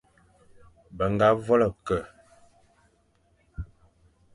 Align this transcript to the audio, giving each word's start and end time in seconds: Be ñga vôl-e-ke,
Be 0.95 1.03
ñga 1.11 1.29
vôl-e-ke, 1.45 1.97